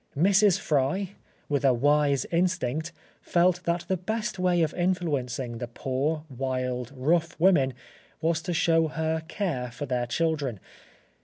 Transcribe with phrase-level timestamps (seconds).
[0.17, 0.57] Mrs.
[0.57, 1.11] Fry,
[1.47, 7.39] with a wise instinct, felt that the best way of influencing the poor, wild, rough
[7.39, 7.75] women
[8.19, 10.59] was to show her care for their children.